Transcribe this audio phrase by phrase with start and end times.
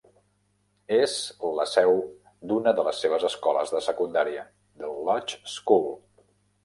[0.99, 1.13] És
[1.59, 1.93] la seu
[2.51, 4.47] d'una de les seves escoles de secundària,
[4.81, 5.91] The Lodge School.